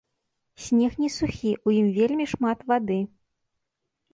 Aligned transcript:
Снег 0.63 0.93
не 1.03 1.09
сухі, 1.17 1.51
у 1.67 1.73
ім 1.81 1.87
вельмі 1.99 2.25
шмат 2.33 2.67
вады. 2.73 2.99